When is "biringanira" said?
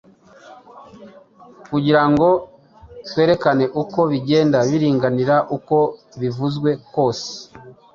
4.69-5.35